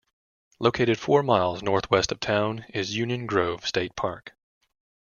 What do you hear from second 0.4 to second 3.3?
Located four miles northwest of town is Union